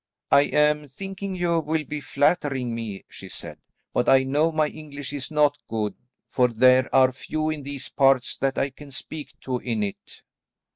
"I 0.31 0.45
am 0.45 0.87
thinking 0.87 1.35
you 1.35 1.59
will 1.59 1.83
be 1.83 2.01
flattering 2.01 2.73
me," 2.73 3.05
she 3.07 3.29
said, 3.29 3.59
"but 3.93 4.09
I 4.09 4.23
know 4.23 4.51
my 4.51 4.65
English 4.65 5.13
is 5.13 5.29
not 5.29 5.59
good, 5.67 5.93
for 6.27 6.47
there 6.47 6.89
are 6.91 7.11
few 7.11 7.51
in 7.51 7.61
these 7.61 7.89
parts 7.89 8.35
that 8.37 8.57
I 8.57 8.71
can 8.71 8.89
speak 8.89 9.39
to 9.41 9.59
in 9.59 9.83
it." 9.83 10.23